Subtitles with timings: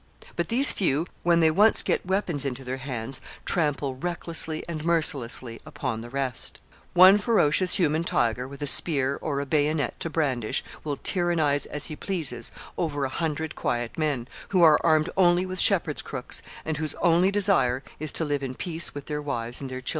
[0.35, 5.61] But these few, when they once get weapons into their hands, trample recklessly and mercilessly
[5.63, 6.59] upon the rest.
[6.95, 11.85] One ferocious human tiger, with a spear or a bayonet to brandish, will tyrannize as
[11.85, 16.77] he pleases over a hundred quiet men, who are armed only with shepherds' crooks, and
[16.77, 19.89] whose only desire is to live in peace with their wives and their children.